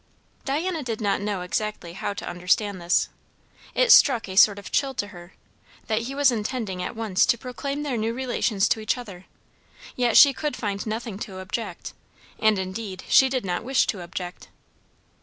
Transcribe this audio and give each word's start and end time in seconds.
Diana 0.45 0.81
did 0.81 0.99
not 0.99 1.21
know 1.21 1.41
exactly 1.41 1.93
how 1.93 2.15
to 2.15 2.27
understand 2.27 2.81
this. 2.81 3.07
It 3.75 3.91
struck 3.91 4.27
a 4.27 4.35
sort 4.35 4.57
of 4.57 4.71
chill 4.71 4.95
to 4.95 5.09
her, 5.09 5.35
that 5.85 6.01
he 6.09 6.15
was 6.15 6.31
intending 6.31 6.81
at 6.81 6.95
once 6.95 7.23
to 7.27 7.37
proclaim 7.37 7.83
their 7.83 7.97
new 7.97 8.11
relations 8.11 8.67
to 8.69 8.79
each 8.79 8.97
other; 8.97 9.27
yet 9.95 10.17
she 10.17 10.33
could 10.33 10.55
find 10.57 10.87
nothing 10.87 11.19
to 11.19 11.37
object, 11.37 11.93
and 12.39 12.57
indeed 12.57 13.03
she 13.09 13.29
did 13.29 13.45
not 13.45 13.63
wish 13.63 13.85
to 13.85 14.01
object. 14.01 14.47